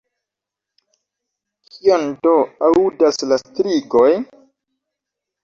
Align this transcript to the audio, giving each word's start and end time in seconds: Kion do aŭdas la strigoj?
Kion 1.73 2.07
do 2.23 2.33
aŭdas 2.69 3.21
la 3.33 3.39
strigoj? 3.43 4.09